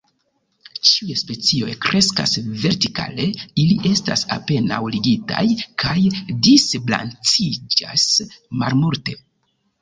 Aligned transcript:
Ĉiuj 0.91 1.15
specioj 1.21 1.73
kreskas 1.83 2.31
vertikale, 2.63 3.27
ili 3.65 3.75
estas 3.89 4.23
apenaŭ 4.37 4.79
ligitaj 4.95 5.45
kaj 5.85 5.95
disbranĉiĝas 6.49 8.09
malmulte. 8.65 9.17